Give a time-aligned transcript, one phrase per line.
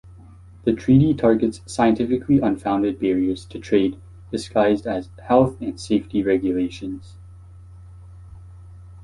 [0.63, 7.13] The treaty targets 'scientifically unfounded' barriers to trade disguised as health and safety regulations.